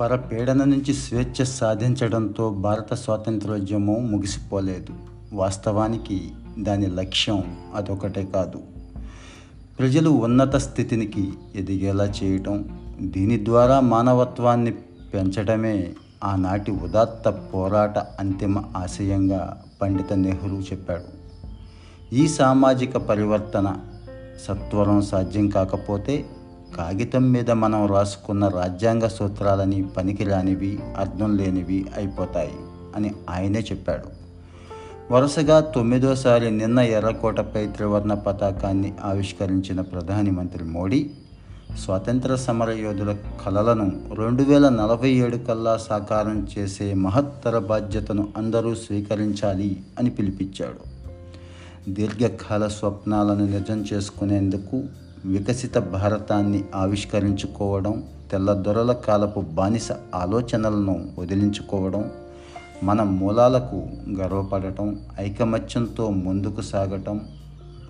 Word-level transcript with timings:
పరపీడన 0.00 0.64
నుంచి 0.64 0.94
స్వేచ్ఛ 0.94 1.44
సాధించడంతో 1.44 2.50
భారత 2.50 2.94
స్వాతంత్రోద్యమం 2.94 4.10
ముగిసిపోలేదు. 4.10 4.94
వాస్తవానికి 5.32 6.32
దాని 6.58 6.86
లక్ష్యం 6.86 7.56
అదొకటే 7.74 8.24
కాదు. 8.24 8.62
ప్రజలు 9.78 10.10
ఉన్నత 10.10 10.56
స్థితికి 10.56 11.32
ఎదిగేలా 11.54 12.04
చేయటం 12.04 12.64
దీని 13.00 13.44
ద్వారా 13.44 13.80
మానవత్వాన్ని 13.80 14.70
పెంచడమే 15.14 15.94
ఆనాటి 16.24 16.70
ఉదాత్త 16.70 17.28
పోరాట 17.28 17.98
అంతిమ 17.98 18.64
ఆశయంగా 18.76 19.62
పండిత 19.82 20.12
నెహ్రూ 20.12 20.58
చెప్పాడు. 20.58 21.24
ఈ 22.14 22.28
సామాజిక 22.28 22.96
పరివర్తన 22.96 23.76
సత్వరం 24.48 25.02
సాధ్యం 25.02 25.48
కాకపోతే 25.48 26.26
కాగితం 26.76 27.32
మీద 27.32 27.50
మనం 27.50 27.86
రాసుకున్న 27.86 28.48
రాజ్యాంగ 28.48 29.06
సూత్రాలని 29.06 29.88
పనికిరానివి 29.88 30.78
అర్థం 30.96 31.36
లేనివి 31.36 31.86
అయిపోతాయి 31.96 32.52
అని 32.96 33.14
ఆయనే 33.30 33.58
చెప్పాడు. 33.58 34.24
వరుసగా 35.12 35.60
తొమ్మిదోసారి 35.60 36.50
నిన్న 36.50 36.78
ఎర్రకోటపై 36.78 37.66
త్రివర్ణ 37.66 38.14
పతాకాన్ని 38.14 38.92
ఆవిష్కరించిన 39.04 39.80
ప్రధాని 39.80 40.30
మంత్రి 40.30 40.64
మోడీ 40.64 41.10
స్వాతంత్ర 41.84 42.34
సమర 42.34 42.70
యోధుల 42.70 43.16
కలలను 43.46 44.14
రెండు 44.14 44.42
వేల 44.42 44.68
నలభై 44.68 45.10
ఏడు 45.10 45.36
కల్లా 45.36 45.76
సాకారం 45.76 46.46
చేసే 46.58 46.94
మహత్తర 46.94 47.58
బాధ్యతను 47.58 48.28
అందరూ 48.36 48.74
స్వీకరించాలి 48.74 49.80
అని 49.98 50.10
పిలిపించాడు. 50.10 50.94
దీర్ఘకాల 51.90 52.68
స్వప్నాలను 52.68 53.46
నిజం 53.46 53.84
చేసుకునేందుకు 53.92 54.82
వికసిత 55.24 55.78
భారతాన్ని 55.78 56.64
ఆవిష్కరించుకోవడం 56.74 58.04
తెల్లదొరల 58.30 58.92
కాలపు 58.92 59.40
బానిస 59.40 59.88
ఆలోచనలను 60.14 61.10
వదిలించుకోవడం 61.18 62.10
మన 62.82 63.02
మూలాలకు 63.02 63.86
గర్వపడటం 64.20 65.00
ఐకమత్యంతో 65.20 66.10
ముందుకు 66.10 66.60
సాగటం 66.60 67.20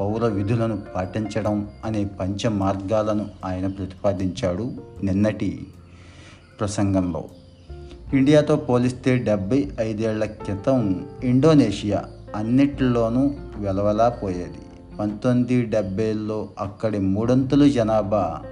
పౌర 0.00 0.26
విధులను 0.26 0.82
పాటించడం 0.96 1.68
అనే 1.84 2.04
పంచ 2.04 2.48
మార్గాలను 2.48 3.26
ఆయన 3.44 3.66
ప్రతిపాదించాడు 3.66 4.72
నిన్నటి 5.04 5.66
ప్రసంగంలో. 6.60 7.24
ఇండియాతో 8.14 8.56
పోలిస్తే 8.56 9.16
డెబ్బై 9.18 9.70
ఐదేళ్ళ 9.80 10.24
క్రితం 10.24 11.06
ఇండోనేషియా 11.24 12.04
అన్నిటిలోనూ 12.36 13.30
వెలవలా 13.56 14.08
పోయేది 14.08 14.63
పంతొమ్మిది 14.98 15.62
డెబ్బైలో 15.62 16.48
అక్కడి 16.58 16.98
మూడొంతులు 16.98 17.68
జనాభా 17.68 18.42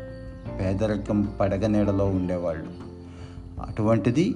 పేదరికం 0.60 1.28
పడగ 1.40 1.66
నీడలో 1.66 2.06
ఉండేవాళ్ళు. 2.06 2.70
అటువంటిది 3.62 4.34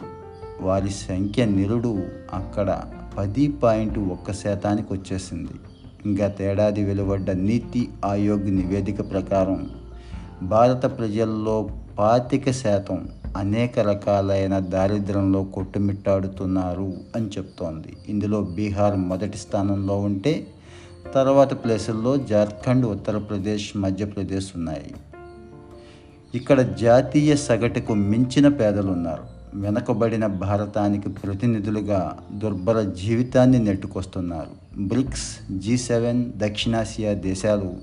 వారి 0.61 0.91
సంఖ్య 0.91 1.45
నిరుడు 1.45 2.03
అక్కడ 2.33 2.83
పది 3.19 3.49
పాయింట్ 3.49 3.99
ఒక్క 3.99 4.33
శాతానికి 4.33 4.93
వచ్చేసింది. 4.93 5.55
గతేడాది 6.23 6.85
వెలువడ్డ 6.85 7.31
నీతి 7.31 7.89
ఆయోగ్ 8.05 8.57
నివేదిక 8.57 9.11
ప్రకారం 9.11 9.71
భారత 10.43 10.99
ప్రజల్లో 10.99 11.71
పాతిక 11.99 12.51
శాతం 12.51 13.09
అనేక 13.37 13.79
రకాలైన 13.79 14.59
దారిద్ర్యంలో 14.59 15.45
కొట్టుమిట్టాడుతున్నారు 15.45 16.93
అని 17.17 17.27
చెప్తోంది. 17.27 17.97
ఇందులో 18.09 18.41
బీహార్ 18.41 18.97
మొదటి 18.97 19.39
స్థానంలో 19.39 20.01
ఉంటే 20.01 20.47
తర్వాత 21.15 21.65
ప్లేసుల్లో 21.65 22.17
జార్ఖండ్ 22.17 22.87
ఉత్తరప్రదేశ్ 22.87 23.77
మధ్యప్రదేశ్ 23.77 24.53
ఉన్నాయి. 24.57 24.95
ఇక్కడ 26.35 26.61
జాతీయ 26.61 27.37
సగటుకు 27.37 27.95
మించిన 27.95 28.49
పేదలు 28.49 28.93
ఉన్నారు 28.93 29.23
వెనకబడిన 29.55 30.27
భారతానికి 30.27 31.09
ప్రతినిధులుగా 31.09 32.19
దుర్భర 32.33 32.83
జీవితాన్ని 32.83 33.59
నెట్టుకొస్తున్నారు. 33.59 34.83
బ్రిక్స్ 34.83 35.53
జీ 35.53 35.77
సెవెన్ 35.77 36.33
దక్షిణాసియా 36.37 37.13
దేశాలు 37.13 37.75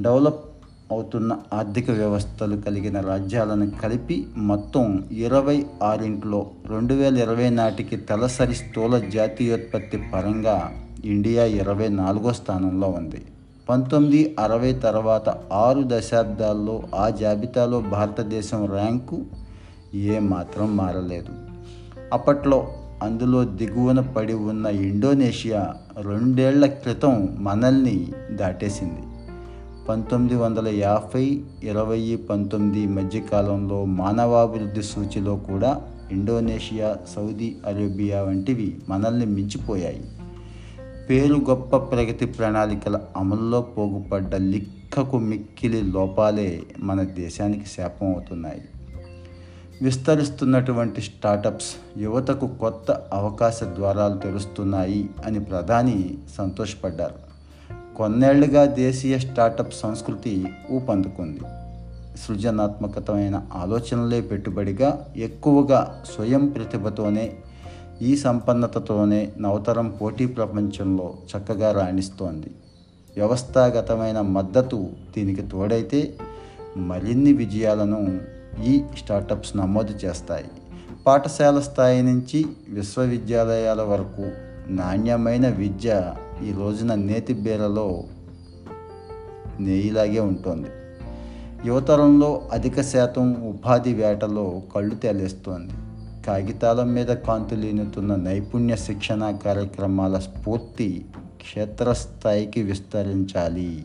డెవలప్ 0.00 0.44
అవుతున్న 0.92 1.36
ఆర్థిక 1.52 1.90
వ్యవస్థలు 1.90 2.56
కలిగిన 2.56 3.00
రాజ్యాలను 3.00 3.70
కలిపి 3.70 4.26
మొత్తం 4.36 5.04
ఇరవై 5.12 5.66
ఆరింట్లో 5.82 6.50
రెండు 6.70 6.94
వేల 6.94 7.18
ఇరవై 7.18 7.50
నాటికి 7.50 7.96
తలసరి 7.96 8.54
స్థూల 8.54 8.98
జాతీయోత్పత్తి 8.98 9.98
పరంగా 10.14 10.72
ఇండియా 11.04 11.44
ఇరవై 11.44 11.88
నాలుగో 11.88 12.32
స్థానంలో 12.32 12.88
ఉంది. 12.88 13.22
పంతొమ్మిది 13.68 14.36
అరవై 14.38 14.72
తర్వాత 14.72 15.28
ఆరు 15.52 15.84
దశాబ్దాల్లో 15.86 16.82
ఆ 16.94 17.08
జాబితాలో 17.08 17.80
భారతదేశం 17.80 18.64
ర్యాంకు 18.64 19.22
ఏమాత్రం 19.94 20.76
మారలేదు. 20.76 21.28
అప్పట్లో 22.12 22.68
అందులో 23.02 23.44
దిగువన 23.44 24.00
పడి 24.00 24.34
ఉన్న 24.34 24.66
ఇండోనేషియా 24.66 25.74
రెండేళ్ళ 26.00 26.66
క్రితం 26.66 27.36
మనల్ని 27.38 28.12
దాటేసింది. 28.30 29.02
పంతొమ్మిది 29.88 30.36
వందల 30.36 30.68
యాభై 30.68 31.42
ఇరవై 31.62 32.18
పంతొమ్మిది 32.30 32.86
మధ్యకాలంలో 32.86 33.84
మానవాభివృద్ధి 33.84 34.82
సూచిలో 34.82 35.36
కూడా 35.36 35.82
ఇండోనేషియా 36.12 36.96
సౌదీ 37.16 37.56
అరేబియా 37.66 38.22
వంటివి 38.22 38.76
మనల్ని 38.88 39.26
మించిపోయాయి. 39.26 40.04
పేరు 41.10 41.34
గొప్ప 41.34 41.76
ప్రగతి 41.76 42.26
ప్రణాళికల 42.26 43.00
అమల్లో 43.16 43.62
పోగుపడ్డ 43.62 44.34
లిక్కకు 44.34 45.18
మిక్కిలి 45.18 45.82
లోపాలే 45.82 46.62
మన 46.78 47.02
దేశానికి 47.02 47.66
శాపం 47.66 48.12
అవుతున్నాయి. 48.12 48.62
విస్తరిస్తున్నటువంటి 49.82 51.00
స్టార్టప్స్ 51.00 51.98
యువతకు 51.98 52.46
కొత్త 52.46 52.90
అవకాశ 53.12 53.62
ద్వారాలు 53.62 54.18
తెరుస్తున్నాయి 54.18 55.10
అని 55.26 55.40
ప్రధాని 55.40 56.18
సంతోషపడ్డారు. 56.38 57.14
కొన్నేళ్ళుగా 57.96 58.64
దేశీయ 58.64 59.18
స్టార్టప్ 59.18 59.74
సంస్కృతి 59.74 60.46
ఊపందుకుంది. 60.70 61.40
సృజనాత్మకతమైన 62.18 63.42
ఆలోచనలే 63.54 64.20
పెట్టుబడిగా 64.20 65.06
ఎక్కువగా 65.16 66.02
స్వయం 66.14 66.46
ప్రతిభతోనే 66.46 67.32
ఈ 68.02 68.16
సంపన్నతతోనే 68.16 69.32
నవతరం 69.40 69.88
పోటీ 69.88 70.26
ప్రపంచంలో 70.26 71.14
చక్కగా 71.36 71.72
రాణిస్తోంది. 71.72 72.50
వ్యవస్థాగతమైన 73.16 74.20
మద్దతు 74.20 74.86
దీనికి 75.16 75.42
తోడైతే 75.42 76.14
మరిన్ని 76.76 77.32
విజయాలను 77.32 78.18
ఈ 78.64 78.82
స్టార్టప్స్ 78.98 79.56
నమోదు 79.56 79.92
చేస్తాయి. 79.92 80.44
పాఠశాల 81.06 81.60
స్థాయి 81.60 82.02
నుంచి 82.02 82.46
విశ్వవిద్యాలయాల 82.68 83.82
వరకు 83.82 84.30
నాణ్యమైన 84.72 85.48
విద్య 85.48 86.14
ఈ 86.44 86.52
రోజున 86.52 86.94
నేతి 86.94 87.34
బేరలో 87.34 88.04
నెయ్యిలాగే 89.60 90.20
ఉంటుంది. 90.20 90.68
యువతరంలో 91.64 92.42
అధిక 92.52 92.80
శాతం 92.80 93.34
ఉపాధి 93.34 93.94
వేటలో 93.94 94.62
కళ్ళు 94.74 94.94
తేలేస్తోంది. 94.94 95.72
కాగితాల 96.26 96.84
మీద 96.84 97.06
కాంతులీనుతున్న 97.06 98.14
నైపుణ్య 98.14 98.76
శిక్షణ 98.76 99.38
కార్యక్రమాల 99.44 100.18
స్ఫూర్తి 100.18 101.04
క్షేత్రస్థాయికి 101.16 102.62
విస్తరించాలి. 102.62 103.84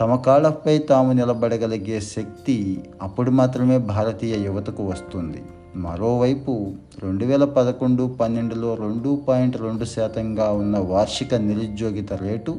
తమ 0.00 0.16
కాళ్ళపై 0.16 0.78
తాము 0.78 1.12
నిలబడగలిగే 1.12 2.00
శక్తి 2.00 2.84
అప్పుడు 3.02 3.30
మాత్రమే 3.30 3.78
భారతీయ 3.78 4.44
యువతకు 4.44 4.88
వస్తుంది. 4.88 5.42
మరోవైపు 5.76 6.72
రెండు 7.02 7.24
వేల 7.24 7.44
పదకొండు 7.44 8.16
పన్నెండులో 8.20 8.74
రెండు 8.74 9.22
పాయింట్ 9.28 9.56
రెండు 9.56 9.84
శాతంగా 9.84 10.52
ఉన్న 10.52 10.78
వార్షిక 10.78 11.34
నిరుద్యోగిత 11.34 12.12
రేటు 12.12 12.58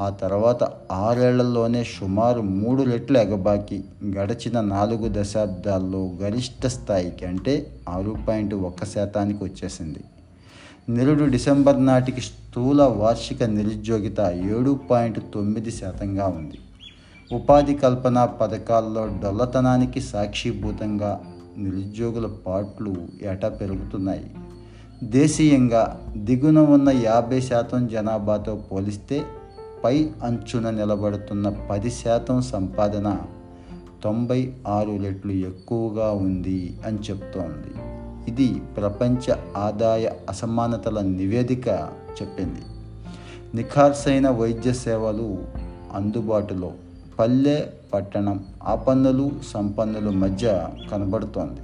ఆ 0.00 0.08
తర్వాత 0.08 0.64
ఆరేళ్ళలోనే 0.92 1.84
సుమారు 1.84 2.40
మూడు 2.40 2.82
రెట్లు 2.82 3.18
ఎగబాకి 3.18 3.84
గడిచిన 4.06 4.60
నాలుగు 4.60 5.22
దశాబ్దాల్లో 5.22 6.10
గరిష్ట 6.22 6.66
స్థాయికి 6.66 7.26
అంటే 7.26 7.66
ఆరు 7.88 8.16
పాయింట్ 8.28 8.54
ఒక్క 8.54 8.84
శాతానికి 8.84 9.44
వచ్చేసింది. 9.44 10.04
నిరుడు 10.88 11.24
డిసెంబర్ 11.24 11.86
నాటికి 11.86 12.20
స్థూల 12.20 12.82
వార్షిక 12.82 13.42
నిరుద్యోగిత 13.42 14.20
ఏడు 14.20 14.80
పాయింట్ 14.90 15.20
తొమ్మిది 15.34 15.70
శాతంగా 15.70 16.26
ఉంది. 16.26 16.58
ఉపాధి 17.34 17.74
కల్పన 17.74 18.24
పథకాల్లో 18.24 19.06
డొల్లతనానికి 19.06 20.00
సాక్షిభూతంగా 20.00 21.20
నిరుద్యోగుల 21.58 22.26
పాట్లు 22.46 22.94
ఏటా 23.22 23.48
పెరుగుతున్నాయి. 23.48 24.30
దేశీయంగా 25.04 26.00
దిగున 26.16 26.58
ఉన్న 26.58 26.90
యాభై 26.90 27.40
శాతం 27.40 27.86
జనాభాతో 27.86 28.56
పోలిస్తే 28.56 29.22
పై 29.84 30.10
అంచున 30.22 30.70
నిలబడుతున్న 30.70 31.48
పది 31.70 31.90
శాతం 31.90 32.42
సంపాదన 32.42 33.18
తొంభై 34.04 34.54
ఆరు 34.68 34.98
రెట్లు 35.02 35.32
ఎక్కువగా 35.32 36.10
ఉంది 36.10 36.76
అని 36.86 36.98
చెప్తోంది. 36.98 37.74
ఇది 38.30 38.60
ప్రపంచ 38.76 39.34
ఆదాయ 39.56 40.10
అసమానతల 40.28 41.00
నివేదిక 41.00 41.68
చెప్పింది. 42.22 42.62
నిఖార్సైన 43.54 44.28
వైద్య 44.28 44.72
సేవలు 44.72 45.44
అందుబాటులో. 45.94 46.72
పల్లె 47.18 47.66
పట్టణం 47.94 48.44
ఆపన్నులు 48.62 49.30
సంపన్నుల 49.54 50.10
మధ్య 50.10 50.68
కనబడుతోంది. 50.92 51.60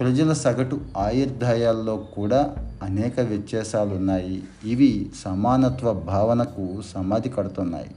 ప్రజల 0.00 0.32
సగటు 0.32 0.80
ఆయుర్దాయాల్లో 0.96 2.04
కూడా 2.16 2.56
అనేక 2.82 3.20
వ్యత్యాసాలు 3.20 3.94
ఉన్నాయి 3.94 4.42
ఇవి 4.64 5.10
సమానత్వ 5.24 5.92
భావనకు 5.92 6.68
సమాధి 6.94 7.28
కడుతున్నాయి. 7.28 7.90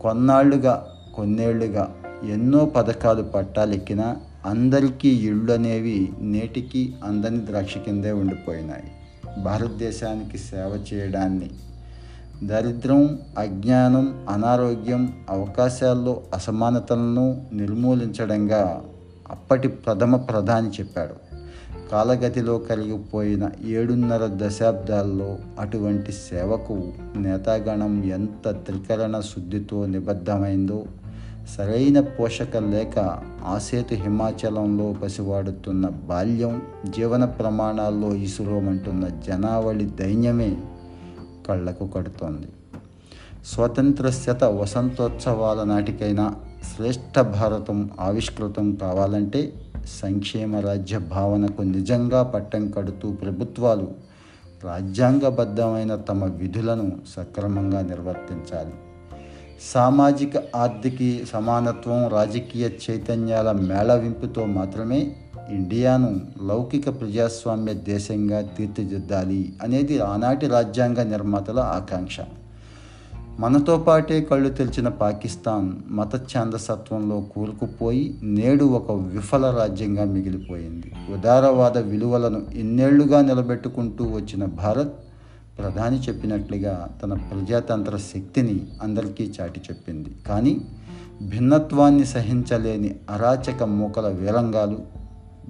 కొన్నాళ్ళుగా 0.00 0.86
కొన్నేళ్ళుగా 1.14 1.94
ఎన్నో 2.32 2.64
పథకాలు 2.64 3.22
పట్టాలెక్కినా 3.22 4.16
అందరికీ 4.46 5.08
ఇళ్ళు 5.08 5.52
అనేవి 5.52 6.12
నేటికి 6.20 6.94
అందని 7.04 7.46
ద్రాక్ష 7.46 7.78
కిందే 7.78 8.12
ఉండిపోయినాయి. 8.12 8.92
భారతదేశానికి 9.42 10.38
సేవ 10.38 10.84
చేయడాన్ని 10.92 11.50
దరిద్రం 12.44 13.18
అజ్ఞానం 13.38 14.26
అనారోగ్యం 14.28 15.12
అవకాశాల్లో 15.30 16.22
అసమానతలను 16.34 17.46
నిర్మూలించడంగా 17.52 18.82
అప్పటి 19.30 19.68
ప్రథమ 19.68 20.16
ప్రధాని 20.16 20.68
చెప్పాడు. 20.68 21.28
కాలగతిలో 21.92 22.58
కలిగిపోయిన 22.58 23.50
ఏడున్నర 23.66 24.30
దశాబ్దాల్లో 24.32 25.38
అటువంటి 25.60 26.12
సేవకు 26.12 26.92
నేతాగణం 27.16 28.04
ఎంత 28.04 28.50
త్రికరణ 28.50 29.20
శుద్ధితో 29.20 29.86
నిబద్ధమైందో 29.86 30.84
సరైన 31.58 32.00
పోషక 32.00 32.56
లేక 32.56 33.18
ఆసేతు 33.46 33.94
హిమాచలంలో 33.94 34.92
పసివాడుతున్న 34.92 35.88
బాల్యం 35.88 36.62
జీవన 36.96 37.24
ప్రమాణాల్లో 37.24 38.14
ఇసురోమంటున్న 38.14 39.08
జనావళి 39.08 39.84
దైన్యమే 39.84 40.56
కళ్ళకు 41.48 41.86
కడుతోంది. 41.86 42.46
స్వతంత్ర 43.46 44.10
శత 44.10 44.44
వసంతోత్సవాల 44.44 45.64
నాటికైనా 45.64 46.34
శ్రేష్ఠ 46.64 47.20
భారతం 47.20 47.90
ఆవిష్కృతం 48.00 48.74
కావాలంటే 48.74 49.52
సంక్షేమ 50.02 50.56
రాజ్య 50.56 50.98
భావనకు 50.98 51.62
నిజంగా 51.62 52.22
పట్టం 52.22 52.70
కడుతూ 52.70 53.12
ప్రభుత్వాలు 53.12 53.88
రాజ్యాంగబద్ధమైన 54.64 55.96
తమ 55.96 56.24
విధులను 56.24 56.92
సక్రమంగా 57.16 57.80
నిర్వర్తించాలి. 57.82 58.70
సామాజిక 59.74 60.56
ఆర్థిక 60.56 61.24
సమానత్వం 61.32 62.08
రాజకీయ 62.08 62.68
చైతన్యాల 62.90 63.52
మేళవింపుతో 63.52 64.44
మాత్రమే 64.44 65.16
ఇండియాను 65.50 66.20
లౌకిక 66.42 67.00
ప్రజాస్వామ్య 67.00 67.74
దేశంగా 67.74 68.40
తీర్చిదిద్దాలి 68.40 69.52
అనేది 69.62 69.98
ఆనాటి 69.98 70.46
రాజ్యాంగ 70.46 71.02
నిర్మాతల 71.02 71.58
ఆకాంక్ష. 71.58 72.16
మనతో 73.40 73.78
పాటే 73.78 74.20
కళ్ళు 74.20 74.48
తెరిచిన 74.48 74.88
పాకిస్తాన్ 74.88 75.72
మత 75.88 76.16
ఛాందసత్వంలో 76.16 77.20
కూరుకుపోయి 77.20 78.20
నేడు 78.22 78.64
ఒక 78.64 78.92
విఫల 78.92 79.50
రాజ్యంగా 79.50 80.04
మిగిలిపోయింది. 80.04 80.92
ఉదారవాద 81.12 81.78
విలువలను 81.78 82.46
ఎన్నేళ్ళుగా 82.54 83.22
నిలబెట్టుకుంటూ 83.22 84.04
వచ్చిన 84.04 84.44
భారత్ 84.44 84.92
ప్రధాని 85.58 85.98
చెప్పినట్లుగా 86.00 86.88
తన 87.02 87.14
ప్రజాతంత్ర 87.14 87.96
శక్తిని 87.96 88.66
అందరికీ 88.82 89.32
చాటి 89.40 89.60
చెప్పింది. 89.60 90.14
కానీ 90.26 90.60
భిన్నత్వాన్ని 91.22 92.04
సహించలేని 92.04 92.96
అరాచక 93.10 93.62
మూకల 93.62 94.08
వేలంగాలు 94.08 94.78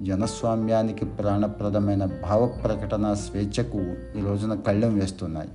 జనస్వామ్యానికి 0.03 1.05
ప్రాణప్రదమైన 1.05 2.05
భావ 2.05 2.45
ప్రకటన 2.47 3.13
స్వేచ్ఛకు 3.13 3.81
ఈ 4.19 4.21
రోజున 4.25 4.53
కళ్ళెం 4.55 4.99
వేస్తున్నాయి. 4.99 5.49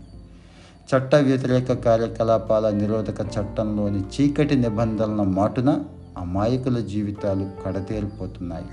చట్ట 0.84 1.14
వ్యతిరేక 1.14 1.72
కార్యకలాపాల 1.72 2.70
నిరోధక 2.70 3.20
చట్టంలోని 3.20 4.00
చీకటి 4.00 4.56
నిబంధనల 4.56 5.22
మాటున 5.22 5.84
అమాయకుల 6.18 6.78
జీవితాలు 6.78 7.50
కడతేరిపోతున్నాయి. 7.66 8.64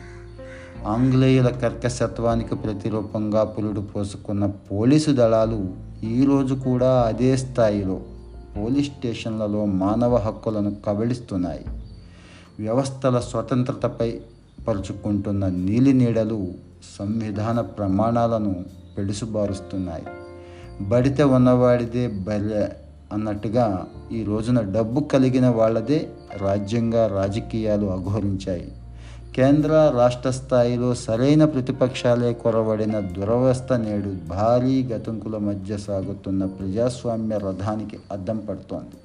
ఆంగ్లేయుల 0.88 1.48
కర్కశత్వానికి 1.48 2.56
ప్రతిరూపంగా 2.56 3.44
పులుడు 3.44 3.80
పోసుకున్న 3.80 4.46
పోలీసు 4.46 5.12
దళాలు 5.12 5.70
ఈరోజు 6.04 6.54
కూడా 6.54 7.02
అదే 7.02 7.38
స్థాయిలో 7.38 8.02
పోలీస్ 8.58 8.88
స్టేషన్లలో 8.88 9.66
మానవ 9.66 10.16
హక్కులను 10.16 10.76
కబళిస్తున్నాయి. 10.88 11.66
వ్యవస్థల 12.60 13.20
స్వతంత్రతపై 13.20 14.20
పరుచుకుంటున్న 14.68 15.48
నీలి 15.48 15.94
నీడలు 15.94 16.48
సంవిధాన 17.00 17.62
ప్రమాణాలను 17.62 18.56
పెడుసుబారుస్తున్నాయి. 18.98 20.06
బడితే 20.90 21.24
ఉన్నవాడిదే 21.24 22.08
బలె 22.08 22.68
అన్నట్టుగా 23.14 23.86
ఈ 24.12 24.24
రోజున 24.24 24.62
డబ్బు 24.62 25.02
కలిగిన 25.02 25.50
వాళ్ళదే 25.50 26.10
రాజ్యంగా 26.38 27.08
రాజకీయాలు 27.08 27.86
అఘోరించాయి. 27.86 28.72
కేంద్ర 29.36 29.94
రాష్ట్ర 29.98 30.30
స్థాయిలో 30.30 30.96
సరైన 30.96 31.46
ప్రతిపక్షాలే 31.46 32.34
కొరవడిన 32.34 33.00
దురవస్థ 33.00 33.74
నేడు 33.74 34.30
భారీ 34.30 34.84
గతంకుల 34.84 35.38
మధ్య 35.38 35.78
సాగుతున్న 35.78 36.46
ప్రజాస్వామ్య 36.46 37.38
రథానికి 37.38 38.00
అద్దం 38.12 38.38
పడుతోంది. 38.38 38.98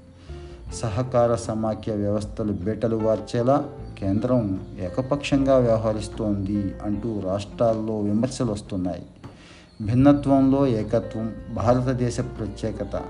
సహకార 0.77 1.35
సమాఖ్య 1.35 1.93
వ్యవస్థలు 1.93 2.53
బీటలు 2.53 2.97
వార్చేలా 2.97 3.65
కేంద్రం 3.99 4.61
ఏకపక్షంగా 4.81 5.57
వ్యవహరిస్తోంది 5.57 6.75
అంటూ 6.85 7.21
రాష్ట్రాల్లో 7.25 7.99
విమర్శలు 7.99 8.53
వస్తున్నాయి 8.53 9.03
భిన్నత్వంలో 9.83 10.67
ఏకత్వం 10.67 11.35
భారతదేశ 11.55 12.21
ప్రత్యేకత. 12.21 13.03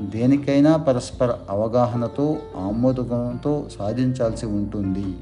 దేనికైనా 0.00 0.76
పరస్పర 0.76 1.34
అవగాహనతో 1.50 2.36
ఆమోదంతో 2.56 3.66
సాధించాల్సి 3.78 4.46
ఉంటుంది. 4.46 5.14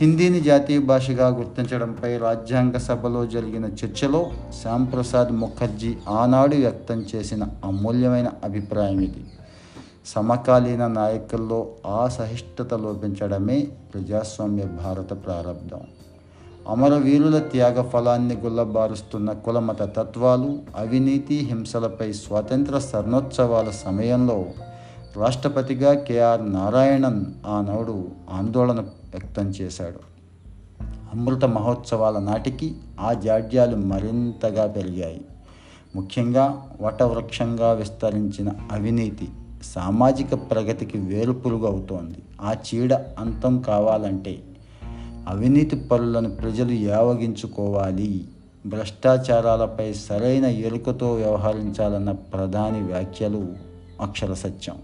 హిందీని 0.00 0.40
జాతీయ 0.40 0.78
భాషగా 0.78 1.28
గుర్తించడంపై 1.28 2.16
రాజ్యాంగ 2.16 2.76
సభలో 2.76 3.26
జరిగిన 3.26 3.64
చర్చలో 3.64 4.30
శ్యాంప్రసాద్ 4.62 5.32
ముఖర్జీ 5.32 5.96
ఆనాడు 6.08 6.56
వ్యక్తం 6.56 7.04
చేసిన 7.14 7.46
అమూల్యమైన 7.64 8.30
అభిప్రాయం 8.44 9.00
ఇది. 9.00 9.24
సమకాలీన 10.06 10.86
నాయకుల్లో 10.86 11.66
అసహిష్ణుత 12.04 12.74
లోపించడమే 12.74 13.68
ప్రజాస్వామ్య 13.94 14.62
భారత 14.62 15.10
ప్రారంభం. 15.24 15.80
అమరవీరుల 16.68 17.38
త్యాగ 17.38 17.82
ఫలాన్ని 17.82 18.34
గుల్లబారుస్తున్న 18.34 19.32
కులమత 19.32 19.82
తత్వాలు 19.82 20.58
అవినీతి 20.76 21.36
హింసలపై 21.36 22.12
స్వాతంత్ర 22.12 22.78
స్వర్ణోత్సవాల 22.78 23.70
సమయంలో 23.70 24.44
రాష్ట్రపతిగా 25.16 25.94
కెఆర్ 25.94 26.52
నారాయణన్ 26.52 27.24
ఆనాడు 27.46 28.08
ఆందోళన 28.30 28.80
వ్యక్తం 28.80 29.46
చేశాడు. 29.48 29.98
అమృత 31.14 31.44
మహోత్సవాల 31.44 32.18
నాటికి 32.18 32.74
ఆ 33.00 33.12
జాడ్యాలు 33.12 33.76
మరింతగా 33.76 34.66
పెరిగాయి. 34.66 35.20
ముఖ్యంగా 35.96 36.68
వటవృక్షంగా 36.80 37.72
విస్తరించిన 37.72 38.50
అవినీతి 38.72 39.28
సామాజిక 39.62 40.34
ప్రగతికి 40.50 40.98
వేరుపురుగు 40.98 41.66
అవుతోంది 41.66 42.18
ఆ 42.40 42.52
చీడ 42.52 42.94
అంతం 42.94 43.60
కావాలంటే 43.60 44.42
అవినీతి 45.28 45.76
పరులను 45.76 46.30
ప్రజలు 46.30 46.72
యావగించుకోవాలి. 46.72 48.24
భ్రష్టాచారాలపై 48.66 49.92
సరైన 49.92 50.44
ఎరుకతో 50.44 51.14
వ్యవహరించాలన్న 51.14 52.12
ప్రధాని 52.12 52.82
వ్యాఖ్యలు 52.82 53.46
అక్షర 54.00 54.34
సత్యం. 54.34 54.76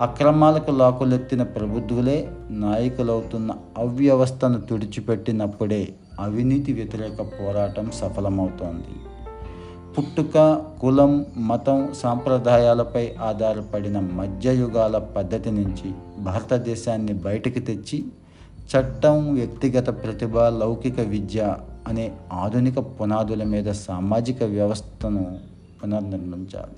అక్రమాలకు 0.00 0.70
లాకులెత్తిన 0.70 1.42
ప్రభుత్వులే 1.42 2.30
నాయకులవుతున్న 2.50 3.54
అవ్యవస్థను 3.78 4.60
తుడిచిపెట్టినప్పుడే 4.60 5.88
అవినీతి 6.20 6.72
వ్యతిరేక 6.72 7.22
పోరాటం 7.22 7.90
సఫలమవుతోంది. 7.94 8.96
పుట్టుక 9.98 10.64
కులం 10.80 11.26
మతం 11.38 11.88
సాంప్రదాయాలపై 11.94 13.12
ఆధారపడిన 13.24 14.00
మధ్యయుగాల 14.00 14.98
పద్ధతి 14.98 15.50
నుంచి 15.50 15.92
భారతదేశాన్ని 16.18 17.12
బయటకు 17.12 17.58
తెచ్చి 17.58 18.04
చట్టం 18.70 19.34
వ్యక్తిగత 19.34 19.88
ప్రతిభ 19.88 20.38
లౌకిక 20.38 21.00
విద్య 21.00 21.56
అనే 21.88 22.12
ఆధునిక 22.32 22.78
పునాదుల 22.78 23.44
మీద 23.44 23.70
సామాజిక 23.70 24.42
వ్యవస్థను 24.42 25.38
పునర్నిర్మించాలి. 25.82 26.76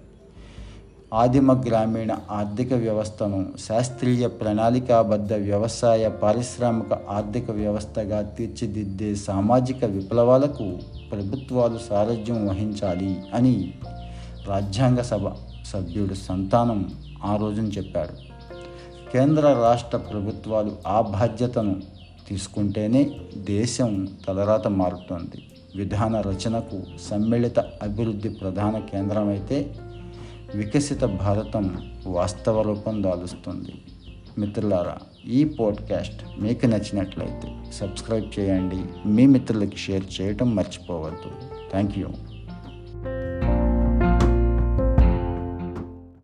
ఆదిమ 1.15 1.53
గ్రామీణ 1.53 2.17
ఆర్థిక 2.31 2.73
వ్యవస్థను 2.73 3.47
శాస్త్రీయ 3.69 4.27
ప్రణాళికాబద్ధ 4.27 5.33
వ్యవసాయ 5.33 6.09
పారిశ్రామిక 6.09 6.99
ఆర్థిక 7.09 7.51
వ్యవస్థగా 7.51 8.23
తీర్చిదిద్దే 8.23 9.15
సామాజిక 9.15 9.85
విప్లవాలకు 9.85 10.79
ప్రభుత్వాలు 11.13 11.79
సారథ్యం 11.79 12.49
వహించాలి 12.49 13.17
అని 13.35 13.75
రాజ్యాంగ 14.47 15.01
సభ 15.01 15.29
సభ్యుడు 15.67 16.15
సంతానం 16.15 16.91
ఆ 17.25 17.37
రోజున 17.37 17.65
చెప్పాడు. 17.65 18.28
కేంద్ర 19.13 19.43
రాష్ట్ర 19.43 19.99
ప్రభుత్వాలు 19.99 20.77
ఆ 20.87 21.01
బాధ్యతను 21.01 21.83
తీసుకుంటేనే 22.29 23.21
దేశం 23.37 24.09
తలరాత 24.29 24.69
మారుతుంది. 24.69 25.47
విధాన 25.77 26.21
రచనకు 26.21 26.83
సమ్మిళిత 27.01 27.59
అభివృద్ధి 27.59 28.29
ప్రధాన 28.29 28.79
కేంద్రమైతే 28.79 29.75
వికసిత 30.55 31.05
భారతం 31.05 31.93
వాస్తవ 32.07 32.63
రూపం 32.63 33.03
దాలుస్తుంది. 33.03 33.75
మిత్రులారా 34.39 34.97
ఈ 35.27 35.45
పోడ్కాస్ట్ 35.45 36.23
మీకు 36.39 36.67
నచ్చినట్లయితే 36.67 37.73
సబ్స్క్రైబ్ 37.73 38.39
చేయండి. 38.39 39.09
మీ 39.09 39.27
మిత్రులకి 39.27 39.77
షేర్ 39.77 40.21
చేయటం 40.21 40.55
మర్చిపోవద్దు. 40.55 41.31
Thank 41.71 41.99
you 41.99 42.09